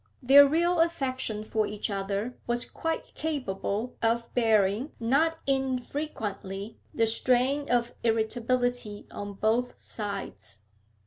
Their 0.23 0.47
real 0.47 0.79
affection 0.79 1.43
for 1.43 1.67
each 1.67 1.91
other 1.91 2.35
was 2.47 2.65
quite 2.65 3.13
capable 3.13 3.95
of 4.01 4.33
bearing 4.33 4.93
not 4.99 5.37
infrequently 5.45 6.79
the 6.91 7.05
strain 7.05 7.69
of 7.69 7.93
irritability 8.03 9.05
on 9.11 9.33
both 9.33 9.79
sides. 9.79 10.61